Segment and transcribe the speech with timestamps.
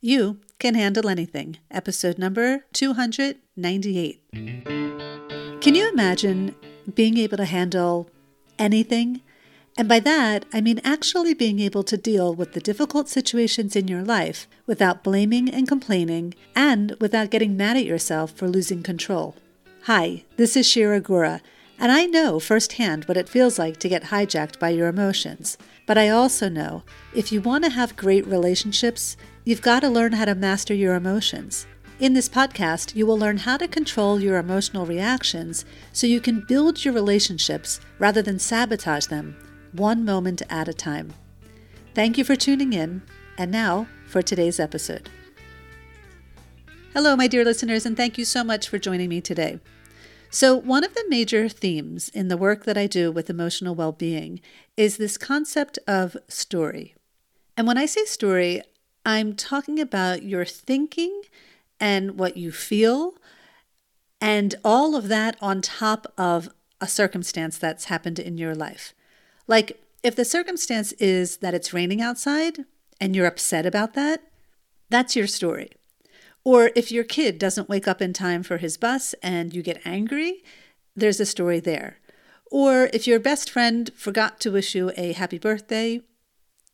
[0.00, 4.22] You Can Handle Anything, episode number 298.
[5.60, 6.54] Can you imagine
[6.94, 8.08] being able to handle
[8.60, 9.22] anything?
[9.76, 13.88] And by that, I mean actually being able to deal with the difficult situations in
[13.88, 19.34] your life without blaming and complaining and without getting mad at yourself for losing control.
[19.86, 21.40] Hi, this is Shira Gura,
[21.78, 25.56] and I know firsthand what it feels like to get hijacked by your emotions.
[25.86, 26.82] But I also know
[27.14, 29.16] if you want to have great relationships,
[29.48, 31.66] You've got to learn how to master your emotions.
[32.00, 36.44] In this podcast, you will learn how to control your emotional reactions so you can
[36.46, 39.34] build your relationships rather than sabotage them,
[39.72, 41.14] one moment at a time.
[41.94, 43.00] Thank you for tuning in,
[43.38, 45.08] and now for today's episode.
[46.92, 49.60] Hello, my dear listeners, and thank you so much for joining me today.
[50.30, 53.92] So, one of the major themes in the work that I do with emotional well
[53.92, 54.40] being
[54.76, 56.94] is this concept of story.
[57.56, 58.62] And when I say story,
[59.06, 61.22] I'm talking about your thinking
[61.80, 63.14] and what you feel,
[64.20, 68.92] and all of that on top of a circumstance that's happened in your life.
[69.46, 72.64] Like, if the circumstance is that it's raining outside
[73.00, 74.22] and you're upset about that,
[74.90, 75.70] that's your story.
[76.48, 79.82] Or if your kid doesn't wake up in time for his bus and you get
[79.84, 80.42] angry,
[80.96, 81.98] there's a story there.
[82.50, 86.00] Or if your best friend forgot to wish you a happy birthday,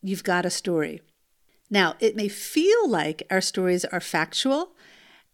[0.01, 1.01] you've got a story.
[1.71, 4.77] Now, it may feel like our stories are factual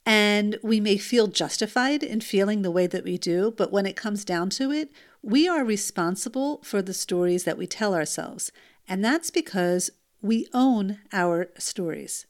[0.07, 3.95] and we may feel justified in feeling the way that we do, but when it
[3.95, 8.51] comes down to it, we are responsible for the stories that we tell ourselves.
[8.89, 9.91] And that's because
[10.23, 12.25] we own our stories.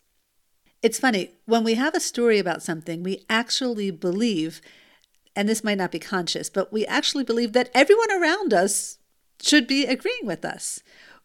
[0.82, 4.62] It's funny, when we have a story about something, we actually believe,
[5.36, 8.98] and this might not be conscious, but we actually believe that everyone around us
[9.42, 10.82] should be agreeing with us.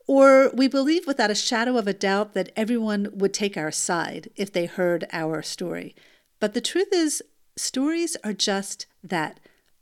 [0.08, 4.30] Or we believe without a shadow of a doubt that everyone would take our side
[4.36, 5.96] if they heard our story.
[6.40, 7.24] But the truth is,
[7.56, 9.40] stories are just that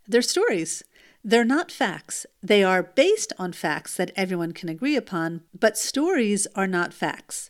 [0.08, 0.84] they're stories.
[1.24, 2.26] They're not facts.
[2.44, 7.50] They are based on facts that everyone can agree upon, but stories are not facts.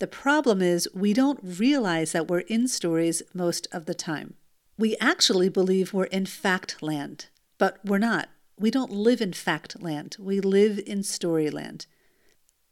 [0.00, 4.34] The problem is, we don't realize that we're in stories most of the time.
[4.78, 7.26] We actually believe we're in fact land,
[7.58, 8.30] but we're not.
[8.58, 11.84] We don't live in fact land, we live in story land.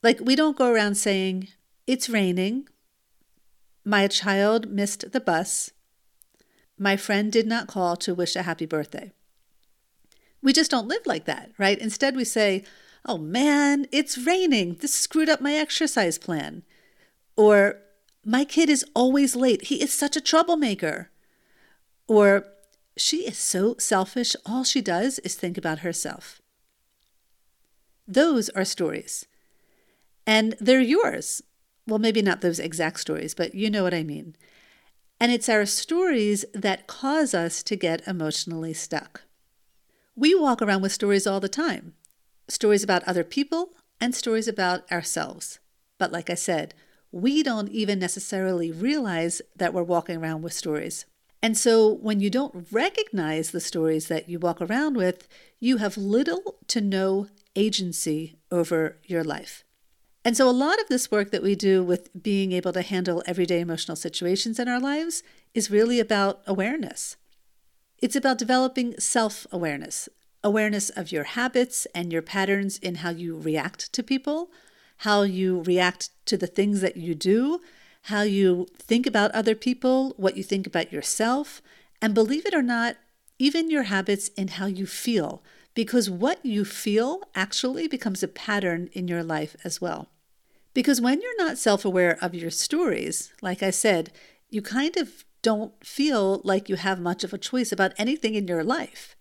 [0.03, 1.49] Like, we don't go around saying,
[1.87, 2.67] it's raining,
[3.85, 5.71] my child missed the bus,
[6.79, 9.13] my friend did not call to wish a happy birthday.
[10.41, 11.79] We just don't live like that, right?
[11.79, 12.65] Instead, we say,
[13.05, 14.77] oh man, it's raining.
[14.77, 16.63] This screwed up my exercise plan.
[17.39, 17.77] Or,
[18.25, 19.67] my kid is always late.
[19.67, 21.11] He is such a troublemaker.
[22.07, 22.45] Or,
[22.97, 24.35] she is so selfish.
[24.45, 26.43] All she does is think about herself.
[28.07, 29.27] Those are stories
[30.29, 31.43] and they're yours.
[31.87, 34.37] Well, maybe not those exact stories, but you know what I mean.
[35.19, 39.23] And it's our stories that cause us to get emotionally stuck.
[40.15, 41.95] We walk around with stories all the time
[42.47, 45.59] stories about other people and stories about ourselves.
[45.99, 46.75] But like I said,
[47.13, 51.07] we don't even necessarily realize that we're walking around with stories.
[51.43, 55.29] And so when you don't recognize the stories that you walk around with,
[55.61, 59.65] you have little to no agency over your life.
[60.25, 63.23] And so, a lot of this work that we do with being able to handle
[63.25, 65.23] everyday emotional situations in our lives
[65.55, 67.17] is really about awareness.
[67.99, 70.09] It's about developing self awareness,
[70.43, 74.51] awareness of your habits and your patterns in how you react to people,
[74.99, 77.61] how you react to the things that you do,
[78.03, 81.63] how you think about other people, what you think about yourself,
[82.01, 82.97] and believe it or not,
[83.39, 85.43] even your habits in how you feel,
[85.75, 90.09] because what you feel actually becomes a pattern in your life as well.
[90.75, 94.11] Because when you're not self aware of your stories, like I said,
[94.51, 98.49] you kind of don't feel like you have much of a choice about anything in
[98.49, 99.15] your life.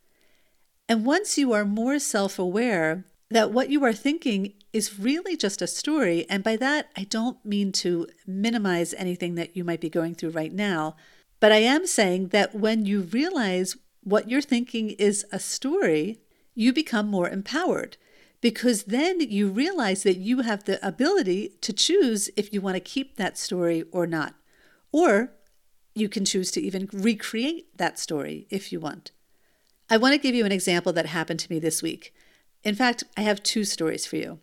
[0.90, 5.62] And once you are more self aware that what you are thinking is really just
[5.62, 9.90] a story, and by that I don't mean to minimize anything that you might be
[9.90, 10.96] going through right now,
[11.40, 16.20] but I am saying that when you realize what you're thinking is a story,
[16.56, 17.98] you become more empowered
[18.42, 22.80] because then you realize that you have the ability to choose if you want to
[22.80, 24.36] keep that story or not.
[24.92, 25.34] Or
[25.94, 29.12] you can choose to even recreate that story if you want.
[29.90, 32.14] I want to give you an example that happened to me this week.
[32.64, 34.40] In fact, I have two stories for you.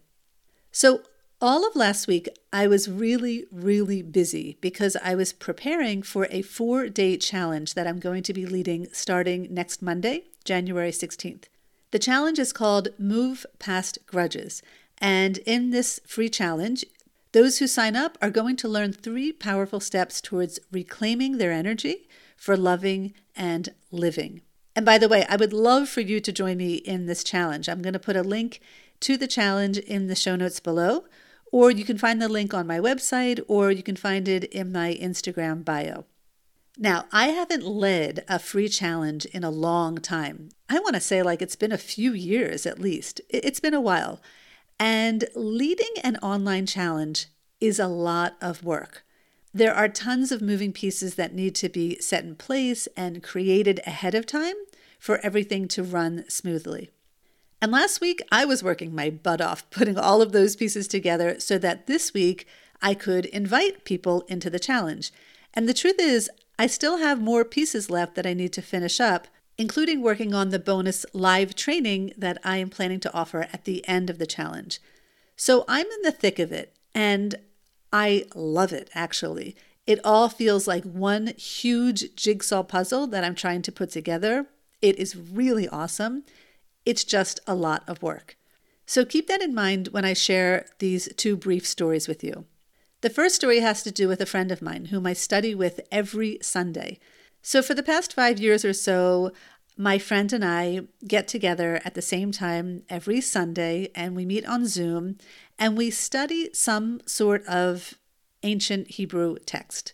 [0.76, 1.02] So,
[1.40, 6.42] all of last week, I was really, really busy because I was preparing for a
[6.42, 11.44] four day challenge that I'm going to be leading starting next Monday, January 16th.
[11.92, 14.62] The challenge is called Move Past Grudges.
[14.98, 16.84] And in this free challenge,
[17.30, 22.08] Those who sign up are going to learn three powerful steps towards reclaiming their energy
[22.36, 24.42] for loving and living.
[24.76, 27.68] And by the way, I would love for you to join me in this challenge.
[27.68, 28.60] I'm going to put a link
[29.04, 31.04] to the challenge in the show notes below,
[31.52, 34.72] or you can find the link on my website, or you can find it in
[34.72, 36.06] my Instagram bio.
[36.78, 40.48] Now, I haven't led a free challenge in a long time.
[40.70, 43.20] I want to say, like, it's been a few years at least.
[43.28, 44.22] It's been a while.
[44.80, 47.26] And leading an online challenge
[47.60, 49.04] is a lot of work.
[49.52, 53.80] There are tons of moving pieces that need to be set in place and created
[53.86, 54.56] ahead of time
[54.98, 56.90] for everything to run smoothly.
[57.64, 61.40] And last week, I was working my butt off putting all of those pieces together
[61.40, 62.46] so that this week
[62.82, 65.10] I could invite people into the challenge.
[65.54, 66.28] And the truth is,
[66.58, 70.50] I still have more pieces left that I need to finish up, including working on
[70.50, 74.26] the bonus live training that I am planning to offer at the end of the
[74.26, 74.78] challenge.
[75.34, 77.34] So I'm in the thick of it, and
[77.90, 79.56] I love it actually.
[79.86, 84.48] It all feels like one huge jigsaw puzzle that I'm trying to put together.
[84.82, 86.24] It is really awesome.
[86.84, 88.36] It's just a lot of work.
[88.86, 92.44] So keep that in mind when I share these two brief stories with you.
[93.00, 95.80] The first story has to do with a friend of mine whom I study with
[95.92, 96.98] every Sunday.
[97.42, 99.32] So, for the past five years or so,
[99.76, 104.46] my friend and I get together at the same time every Sunday and we meet
[104.46, 105.18] on Zoom
[105.58, 107.94] and we study some sort of
[108.42, 109.92] ancient Hebrew text.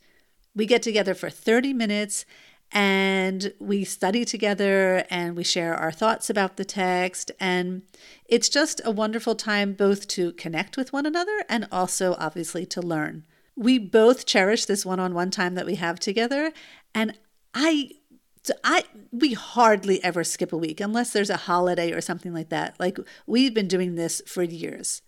[0.55, 2.25] We get together for 30 minutes
[2.73, 7.33] and we study together and we share our thoughts about the text.
[7.41, 7.83] And
[8.27, 12.81] it's just a wonderful time both to connect with one another and also, obviously, to
[12.81, 13.27] learn.
[13.57, 16.53] We both cherish this one on one time that we have together.
[16.95, 17.19] And
[17.55, 17.91] I
[18.65, 22.79] I we hardly ever skip a week unless there's a holiday or something like that.
[22.79, 25.03] Like we've been doing this for years.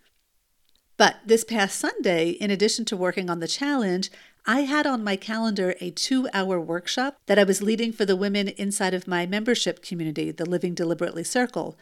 [0.96, 4.10] But this past Sunday, in addition to working on the challenge,
[4.46, 8.16] I had on my calendar a two hour workshop that I was leading for the
[8.16, 11.78] women inside of my membership community, the Living Deliberately Circle.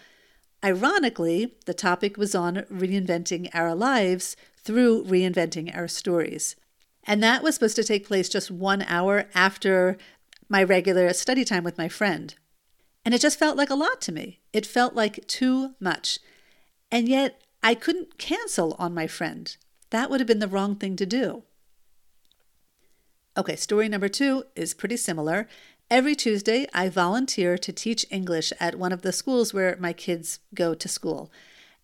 [0.62, 6.54] Ironically, the topic was on reinventing our lives through reinventing our stories.
[7.04, 9.96] And that was supposed to take place just one hour after
[10.50, 12.34] my regular study time with my friend.
[13.04, 14.40] And it just felt like a lot to me.
[14.52, 16.18] It felt like too much.
[16.92, 19.54] And yet, I couldn't cancel on my friend.
[19.90, 21.42] That would have been the wrong thing to do.
[23.36, 25.46] Okay, story number two is pretty similar.
[25.90, 30.38] Every Tuesday, I volunteer to teach English at one of the schools where my kids
[30.54, 31.32] go to school.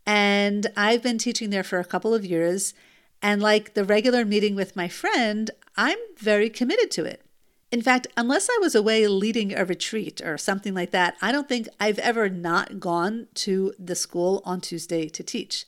[0.07, 2.73] And I've been teaching there for a couple of years.
[3.21, 7.26] And like the regular meeting with my friend, I'm very committed to it.
[7.73, 11.49] In fact, unless I was away leading a retreat or something like that, I don't
[11.49, 15.67] think I've ever not gone to the school on Tuesday to teach.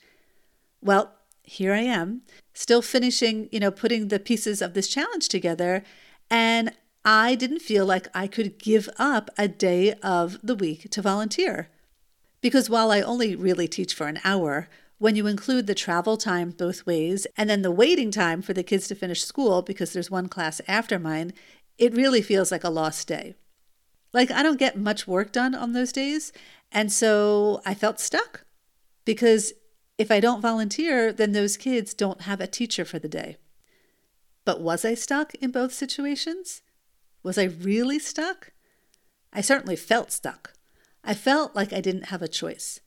[0.81, 1.13] Well,
[1.43, 2.23] here I am,
[2.53, 5.83] still finishing, you know, putting the pieces of this challenge together.
[6.31, 6.73] And
[7.05, 11.69] I didn't feel like I could give up a day of the week to volunteer.
[12.41, 14.69] Because while I only really teach for an hour,
[14.99, 18.65] when you include the travel time both ways and then the waiting time for the
[18.65, 21.33] kids to finish school because there's one class after mine,
[21.79, 23.35] it really feels like a lost day.
[24.13, 26.33] Like I don't get much work done on those days.
[26.73, 28.45] And so I felt stuck
[29.05, 29.53] because
[29.97, 33.37] if I don't volunteer, then those kids don't have a teacher for the day.
[34.45, 36.63] But was I stuck in both situations?
[37.23, 38.53] Was I really stuck?
[39.33, 40.55] I certainly felt stuck.
[41.05, 42.81] I felt like I didn't have a choice.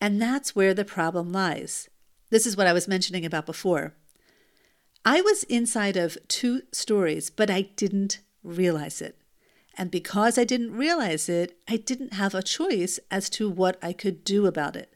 [0.00, 1.88] And that's where the problem lies.
[2.30, 3.94] This is what I was mentioning about before.
[5.04, 9.18] I was inside of two stories, but I didn't realize it.
[9.76, 13.92] And because I didn't realize it, I didn't have a choice as to what I
[13.92, 14.94] could do about it.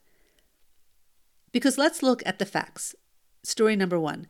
[1.51, 2.95] Because let's look at the facts.
[3.43, 4.27] Story number one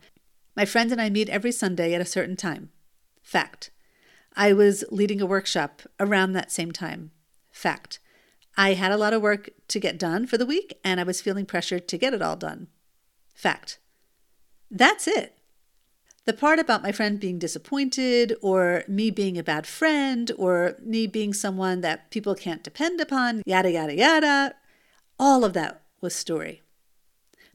[0.56, 2.70] My friend and I meet every Sunday at a certain time.
[3.22, 3.70] Fact.
[4.36, 7.12] I was leading a workshop around that same time.
[7.50, 8.00] Fact.
[8.56, 11.20] I had a lot of work to get done for the week, and I was
[11.20, 12.66] feeling pressured to get it all done.
[13.34, 13.78] Fact.
[14.70, 15.37] That's it.
[16.28, 21.06] The part about my friend being disappointed, or me being a bad friend, or me
[21.06, 24.54] being someone that people can't depend upon, yada, yada, yada,
[25.18, 26.60] all of that was story.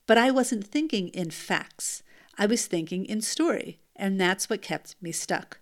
[0.08, 2.02] But I wasn't thinking in facts,
[2.36, 5.60] I was thinking in story, and that's what kept me stuck.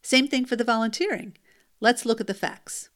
[0.00, 1.36] Same thing for the volunteering.
[1.80, 2.88] Let's look at the facts.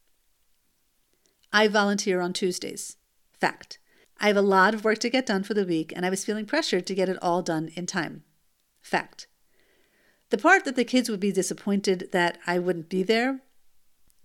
[1.52, 2.96] I volunteer on Tuesdays.
[3.38, 3.78] Fact.
[4.18, 6.25] I have a lot of work to get done for the week, and I was
[6.25, 8.22] feeling pressured to get it all done in time.
[8.87, 9.26] Fact.
[10.31, 13.40] The part that the kids would be disappointed that I wouldn't be there,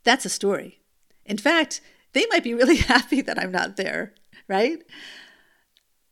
[0.03, 0.81] that's a story.
[1.25, 1.81] In fact,
[2.13, 4.13] they might be really happy that I'm not there,
[4.47, 4.83] right?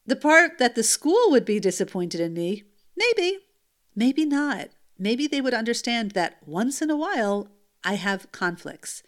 [0.03, 2.63] The part that the school would be disappointed in me,
[2.98, 3.38] maybe,
[3.96, 4.70] maybe not.
[4.98, 7.50] Maybe they would understand that once in a while
[7.84, 9.03] I have conflicts.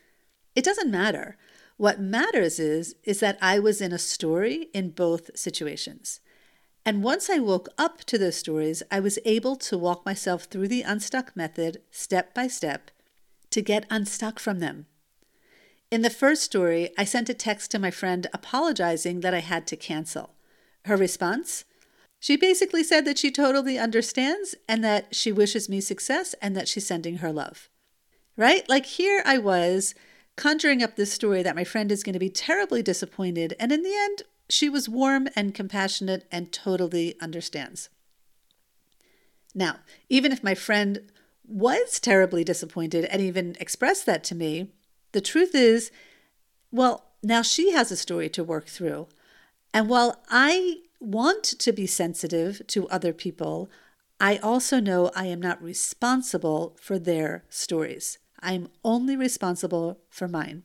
[0.56, 1.36] It doesn't matter.
[1.78, 6.20] What matters is is that I was in a story in both situations.
[6.86, 10.68] And once I woke up to those stories, I was able to walk myself through
[10.68, 12.90] the unstuck method step by step
[13.52, 14.88] to get unstuck from them.
[15.92, 19.68] In the first story, I sent a text to my friend apologizing that I had
[19.68, 20.32] to cancel.
[20.86, 21.66] Her response?
[22.20, 26.68] She basically said that she totally understands and that she wishes me success and that
[26.68, 27.70] she's sending her love.
[28.38, 28.68] Right?
[28.70, 29.94] Like here I was
[30.38, 33.84] conjuring up this story that my friend is going to be terribly disappointed, and in
[33.84, 37.90] the end, she was warm and compassionate and totally understands.
[39.56, 39.78] Now,
[40.10, 41.10] even if my friend
[41.48, 44.72] was terribly disappointed and even expressed that to me,
[45.12, 45.92] the truth is,
[46.72, 49.08] well, now she has a story to work through.
[49.74, 53.70] And while I want to be sensitive to other people,
[54.20, 58.20] I also know I am not responsible for their stories.
[58.40, 60.64] I am only responsible for mine.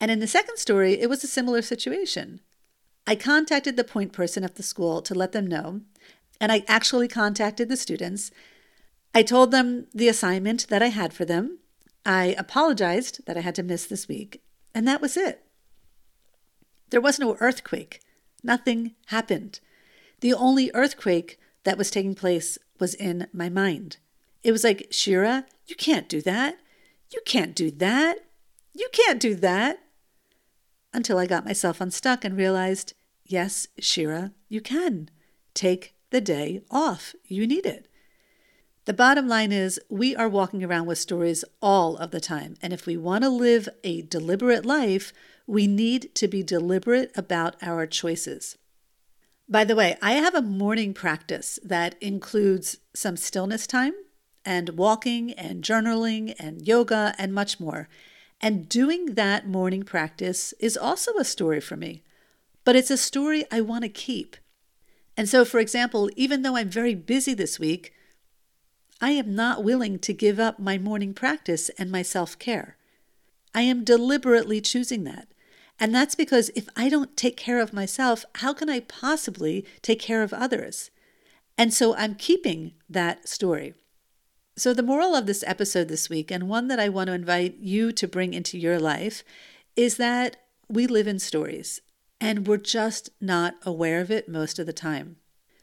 [0.00, 2.40] And in the second story, it was a similar situation.
[3.06, 5.80] I contacted the point person at the school to let them know,
[6.40, 8.30] and I actually contacted the students.
[9.14, 11.58] I told them the assignment that I had for them.
[12.06, 14.42] I apologized that I had to miss this week,
[14.74, 15.44] and that was it.
[16.90, 18.00] There was no earthquake.
[18.42, 19.60] Nothing happened.
[20.20, 23.98] The only earthquake that was taking place was in my mind.
[24.42, 26.58] It was like, Shira, you can't do that.
[27.12, 28.18] You can't do that.
[28.74, 29.80] You can't do that.
[30.92, 32.94] Until I got myself unstuck and realized,
[33.24, 35.08] yes, Shira, you can.
[35.54, 37.14] Take the day off.
[37.24, 37.86] You need it.
[38.86, 42.56] The bottom line is, we are walking around with stories all of the time.
[42.60, 45.12] And if we want to live a deliberate life,
[45.46, 48.56] we need to be deliberate about our choices.
[49.48, 53.94] By the way, I have a morning practice that includes some stillness time
[54.44, 57.88] and walking and journaling and yoga and much more.
[58.40, 62.02] And doing that morning practice is also a story for me,
[62.64, 64.36] but it's a story I want to keep.
[65.16, 67.92] And so, for example, even though I'm very busy this week,
[69.00, 72.76] I am not willing to give up my morning practice and my self care.
[73.54, 75.28] I am deliberately choosing that.
[75.78, 79.98] And that's because if I don't take care of myself, how can I possibly take
[79.98, 80.90] care of others?
[81.56, 83.74] And so I'm keeping that story.
[84.60, 87.56] So, the moral of this episode this week, and one that I want to invite
[87.60, 89.24] you to bring into your life,
[89.74, 90.36] is that
[90.68, 91.80] we live in stories
[92.20, 95.16] and we're just not aware of it most of the time.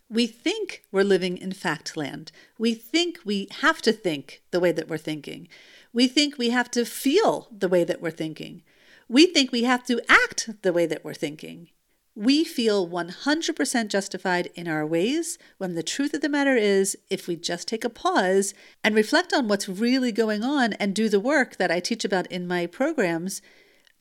[0.10, 2.32] We think we're living in fact land.
[2.58, 5.48] We think we have to think the way that we're thinking.
[5.94, 8.64] We think we have to feel the way that we're thinking.
[9.08, 11.70] We think we have to act the way that we're thinking
[12.18, 17.28] we feel 100% justified in our ways when the truth of the matter is, if
[17.28, 21.20] we just take a pause and reflect on what's really going on and do the
[21.20, 23.40] work that I teach about in my programs,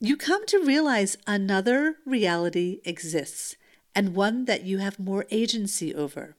[0.00, 3.56] you come to realize another reality exists
[3.94, 6.36] and one that you have more agency over.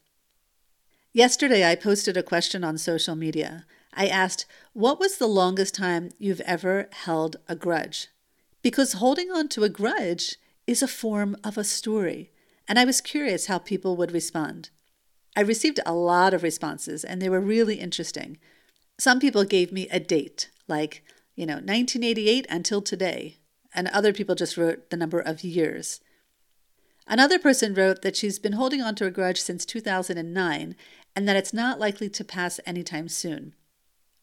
[1.13, 3.67] Yesterday, I posted a question on social media.
[3.93, 8.07] I asked, What was the longest time you've ever held a grudge?
[8.63, 12.31] Because holding on to a grudge is a form of a story,
[12.67, 14.69] and I was curious how people would respond.
[15.35, 18.37] I received a lot of responses, and they were really interesting.
[18.99, 21.03] Some people gave me a date, like,
[21.35, 23.37] you know, 1988 until today,
[23.73, 26.01] and other people just wrote the number of years.
[27.07, 30.75] Another person wrote that she's been holding on to a grudge since 2009
[31.15, 33.55] and that it's not likely to pass anytime soon.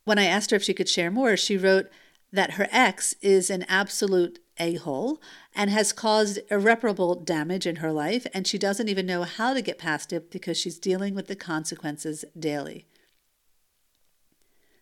[0.04, 1.88] When I asked her if she could share more, she wrote
[2.30, 5.20] that her ex is an absolute a hole
[5.54, 9.62] and has caused irreparable damage in her life, and she doesn't even know how to
[9.62, 12.86] get past it because she's dealing with the consequences daily.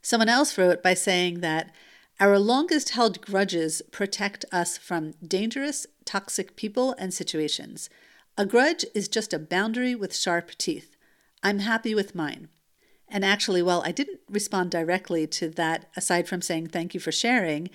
[0.02, 1.70] Someone else wrote by saying that
[2.20, 7.88] our longest held grudges protect us from dangerous, toxic people and situations.
[8.36, 10.96] A grudge is just a boundary with sharp teeth.
[11.42, 12.48] I'm happy with mine.
[13.08, 17.12] And actually, while I didn't respond directly to that, aside from saying thank you for
[17.12, 17.68] sharing,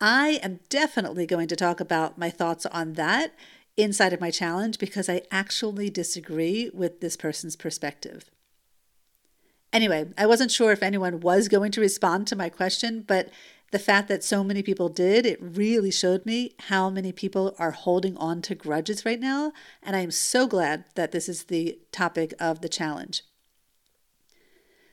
[0.00, 3.32] I am definitely going to talk about my thoughts on that
[3.76, 8.30] inside of my challenge because I actually disagree with this person's perspective.
[9.72, 13.30] Anyway, I wasn't sure if anyone was going to respond to my question, but
[13.72, 17.72] the fact that so many people did, it really showed me how many people are
[17.72, 19.52] holding on to grudges right now.
[19.82, 23.24] And I'm so glad that this is the topic of the challenge.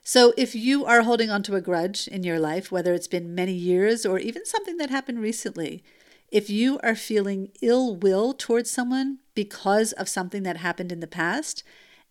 [0.03, 3.53] So, if you are holding onto a grudge in your life, whether it's been many
[3.53, 5.83] years or even something that happened recently,
[6.31, 11.07] if you are feeling ill will towards someone, because of something that happened in the
[11.07, 11.63] past,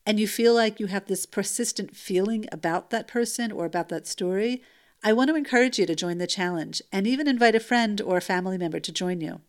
[0.06, 4.06] and you feel like you have this persistent feeling about that person or about that
[4.06, 4.62] story,
[5.02, 8.18] I want to encourage you to join the challenge and even invite a friend or
[8.18, 9.40] a family member to join you.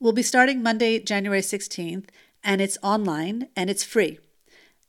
[0.00, 2.06] We'll be starting Monday, January 16th,
[2.42, 4.18] and it's online and it's free.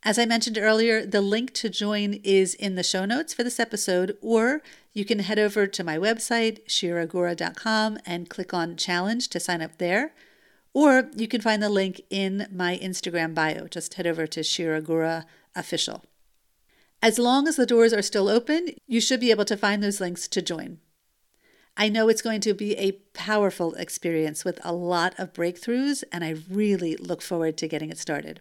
[0.07, 3.59] As I mentioned earlier, the link to join is in the show notes for this
[3.59, 4.61] episode, or
[4.93, 9.79] you can head over to my website, shiragura.com, and click on challenge to sign up
[9.79, 10.13] there.
[10.73, 13.67] Or you can find the link in my Instagram bio.
[13.67, 15.25] Just head over to Shiragura
[15.57, 16.05] Official.
[17.03, 19.99] As long as the doors are still open, you should be able to find those
[19.99, 20.79] links to join.
[21.75, 26.23] I know it's going to be a powerful experience with a lot of breakthroughs, and
[26.23, 28.39] I really look forward to getting it started.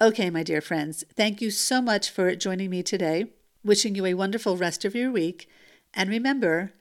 [0.00, 3.32] Okay, my dear friends, thank you so much for joining me today.
[3.64, 5.48] Wishing you a wonderful rest of your week.
[5.92, 6.72] And remember,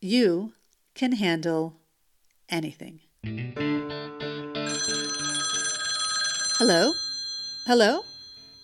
[0.00, 0.52] you
[0.94, 1.74] can handle
[2.48, 3.00] anything.
[6.58, 6.92] Hello?
[7.66, 8.02] Hello?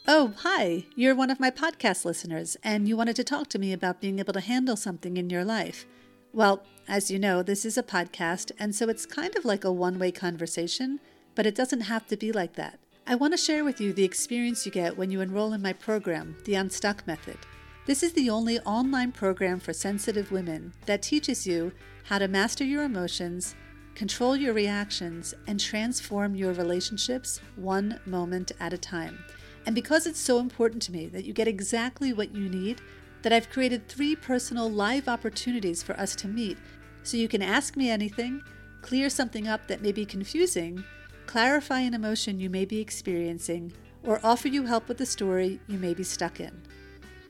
[0.07, 0.85] Oh, hi.
[0.95, 4.21] You're one of my podcast listeners, and you wanted to talk to me about being
[4.21, 5.85] able to handle something in your life.
[6.33, 9.73] Well, as you know, this is a podcast, and so it's kind of like a
[9.73, 11.01] one way conversation,
[11.35, 12.79] but it doesn't have to be like that.
[13.09, 15.73] I want to share with you the experience you get when you enroll in my
[15.73, 17.39] program, The Unstuck Method.
[17.87, 21.71] This is the only online program for sensitive women that teaches you
[22.07, 23.55] how to master your emotions,
[23.95, 29.25] control your reactions, and transform your relationships one moment at a time.
[29.67, 32.81] And because it's so important to me that you get exactly what you need,
[33.23, 36.59] that I've created three personal live opportunities for us to meet
[37.05, 38.43] so you can ask me anything,
[38.83, 40.83] clear something up that may be confusing,
[41.27, 45.79] clarify an emotion you may be experiencing, or offer you help with a story you
[45.79, 46.63] may be stuck in.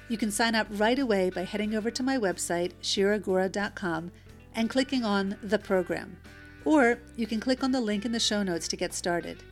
[0.08, 4.12] You can sign up right away by heading over to my website, shiragura.com,
[4.54, 6.16] and clicking on the program.
[6.64, 9.42] Or you can click on the link in the show notes to get started.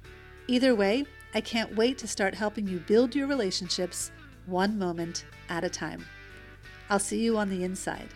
[0.46, 4.12] Either way, I can't wait to start helping you build your relationships
[4.46, 6.04] one moment at a time.
[6.90, 8.08] I'll see you on the inside.